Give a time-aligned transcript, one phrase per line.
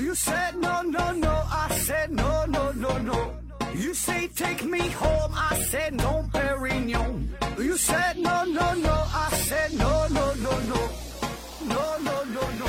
[0.00, 1.28] You said no, no, no.
[1.28, 3.34] I said no, no, no, no.
[3.74, 5.30] You say take me home.
[5.34, 7.28] I said no, Perignon.
[7.58, 8.94] You said no, no, no.
[9.12, 10.88] I said no, no, no, no.
[11.68, 12.66] No, no, no, no.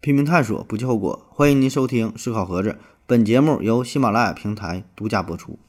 [0.00, 1.24] 拼命探索，不计后果。
[1.30, 2.70] 欢迎您收听《思考盒子》，
[3.06, 5.60] 本节目由喜马拉雅平台独家播出。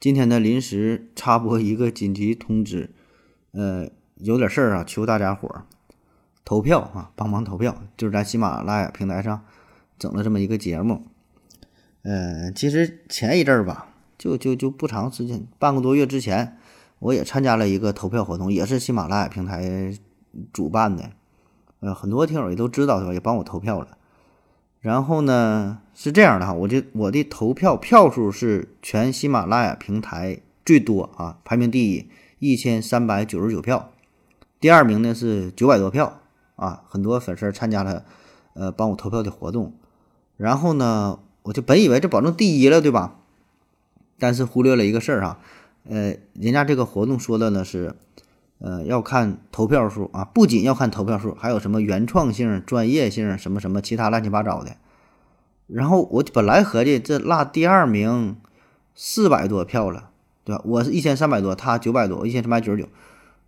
[0.00, 2.90] 今天呢，临时插播一个紧急通知，
[3.52, 5.64] 呃，有点事儿啊，求大家伙儿
[6.44, 7.76] 投票啊，帮忙投票。
[7.96, 9.44] 就是在喜马拉雅平台上
[9.98, 11.02] 整了这么一个节目，
[12.02, 13.88] 呃，其实前一阵儿吧，
[14.18, 16.56] 就就就不长时间，半个多月之前，
[16.98, 19.96] 我也参加了一个投票活动，也是喜马拉雅平台
[20.52, 21.10] 主办的。
[21.80, 23.12] 呃，很多听友也都知道是吧？
[23.12, 23.98] 也帮我投票了。
[24.80, 32.08] 然后呢，是这样的哈，我就我的投票票数是全喜马拉雅平台最多啊，排名第一，
[32.42, 33.92] 一千三百九十九票。
[34.58, 36.20] 第二名呢是九百多票
[36.56, 38.04] 啊，很多粉丝参加了
[38.54, 39.72] 呃帮我投票的活动。
[40.36, 43.18] 然后呢，我就本以为这保证第一了，对吧？
[44.18, 45.38] 但是忽略了一个事儿啊，
[45.88, 47.94] 呃，人家这个活动说的呢是。
[48.64, 54.76] 呃，要看投票数啊，不仅要看投票数，还有什么原创性、专业性，什么什么其他乱七八糟的。
[55.66, 58.36] 然后我本来合计这落第二名
[58.94, 60.10] 四百多票了，
[60.44, 60.62] 对吧？
[60.64, 62.88] 我是一千三百多，他九百多，一千三百九十九。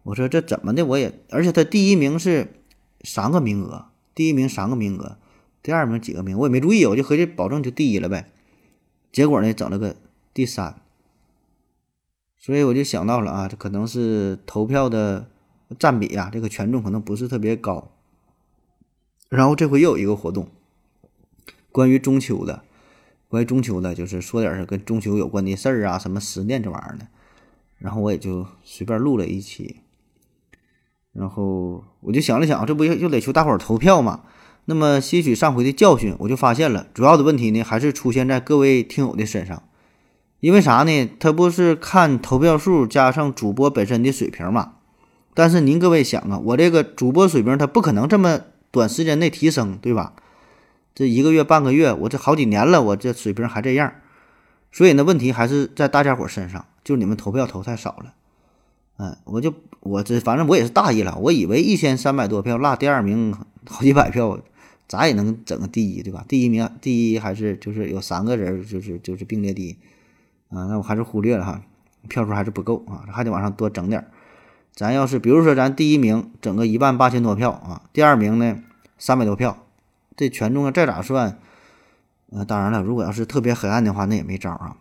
[0.05, 0.84] 我说这怎么的？
[0.84, 2.61] 我也，而且他第一名是
[3.03, 5.17] 三个名额，第一名三个名额，
[5.62, 8.31] 第二名几个名，我也没注意，我就合计保证就第一了呗。
[9.11, 9.97] 结果呢，整了个
[10.33, 10.81] 第三。
[12.39, 15.31] 所以我就想到了啊，这可能是投票的
[15.78, 17.91] 占比啊，这个权重可能不是特别高。
[19.31, 20.48] 然后这回又有一个活动，
[21.72, 22.62] 关于中秋的，
[23.28, 27.06] 关于中秋的，就是说点儿跟中秋有关的事儿啊，什么思念这玩意儿的。
[27.78, 29.81] 然后我也就随便录了一期。
[31.12, 34.22] 然后我就想了想，这不又又得求大伙儿投票嘛？
[34.65, 39.62] 那么吸取上回的教训，我就发现了，主要的问题呢，还是出现在各位听友的身上。
[40.41, 41.10] 因为啥呢？
[41.19, 44.75] 他不是看投票数加上主播本身的水平嘛？
[45.32, 48.41] 但是您各位想啊，我这个主播水平他不可能这么
[48.71, 50.15] 短时间内提升，对吧？
[50.94, 53.93] 这一个月半个月，我这好几年了，我这水平还这样，
[54.71, 58.15] 所以呢，问题还是在大家伙身上，就你们投票投太少了。
[58.97, 63.34] 嗯，我就我这反正我也是大意了，我以为一千三百多票落第二名
[63.69, 64.38] 好几百票，
[64.87, 66.25] 咋也能整个第一，对吧？
[66.28, 69.77] 第一名第一还是就是有三个人，就是就是并列第一。
[70.50, 71.62] 啊，那我还是忽略了哈，
[72.09, 74.06] 票数还是不够啊，还得往上多整点。
[74.72, 78.60] 咱要是比如说咱第一名整个一万八千多票啊，第二名呢
[78.97, 79.63] 三百多票，
[80.16, 81.38] 这权重啊再咋算？
[82.30, 84.76] 呃，当然了，如果要是特别黑暗的话，那也没招啊。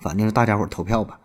[0.00, 1.18] 反正是大家伙投票吧。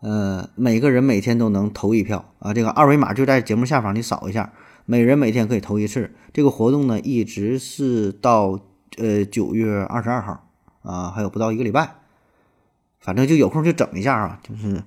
[0.00, 4.52] 呃，每个人每天都能投一票啊，这个二维码就在节目下方，你扫一下，
[4.84, 6.12] 每人每天可以投一次。
[6.32, 8.60] 这个活动呢，一直是到
[8.98, 10.48] 呃九月二十二号
[10.82, 11.94] 啊，还有不到一个礼拜。
[13.00, 14.82] 反正就有空就整一下啊，就是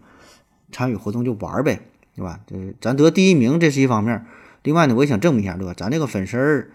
[0.71, 1.79] 参与活动就玩呗，
[2.15, 2.39] 对吧？
[2.45, 4.25] 这咱得第一名这是一方面，
[4.63, 5.73] 另外呢，我也想证明一下，对吧？
[5.73, 6.69] 咱这个粉丝儿，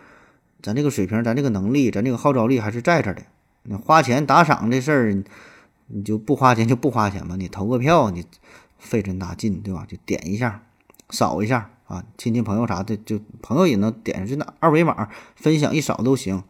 [0.65, 3.21] 咱这个水平，咱这个能力，咱这个号召力还是在这的。
[3.65, 5.23] 你花钱打赏这事儿，
[5.89, 8.25] 你就不花钱就不花钱嘛，你投个票，你
[8.79, 9.85] 费这大劲，对吧？
[9.87, 10.63] 就点一下，
[11.11, 16.43] 扫一下啊，亲戚朋友啥的，就朋友也能点上就那二维码分享一扫都行。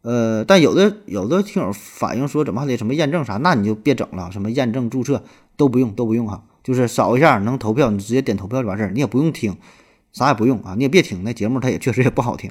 [0.00, 3.36] 呃，但有的有的听友反映说，怎么还得什么验证啥？
[3.36, 5.22] 那你就别整了，什么验证注册
[5.58, 9.58] 都不用，都不用哈，就是扫一下能投票，你直接点投票就完事儿，你也不用听，
[10.14, 12.50] 啥也不用啊，你也别听那节目，它也确实也不好听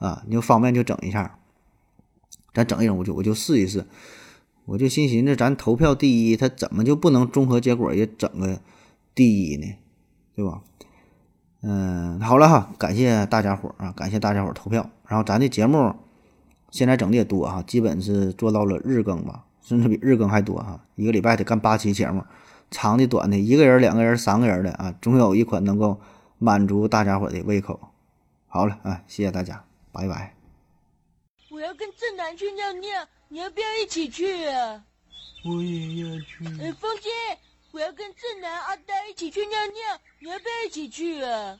[0.00, 1.38] 啊，你就方便就整一下，
[2.52, 3.86] 咱整一整，我就我就试一试，
[4.64, 8.60] 我就心寻思，咱投票第一，他怎么就不能综合结果也整个
[9.14, 9.76] 第一呢？
[10.34, 10.62] 对吧？
[11.62, 15.94] 嗯，好了哈，感谢大家伙啊，感谢大家伙投票，然后咱的节目。
[16.70, 20.80] 现在整的也多哈，基本是做到了日更吧，甚至比日更还多哈。
[20.94, 22.22] 一个礼拜得干八期节目，
[22.70, 25.98] 长的短的，一个人、两个人、三个人的啊，总有一款能够
[26.38, 27.80] 满足大家伙的胃口。
[28.46, 30.34] 好了啊，谢谢大家，拜拜。
[31.50, 34.84] 我要跟正南去尿尿，你要不要一起去啊？
[35.44, 36.44] 我也要去。
[36.62, 37.10] 哎，风姐，
[37.72, 41.58] 我要跟正南、阿呆一起去尿尿，你要不要一起去啊？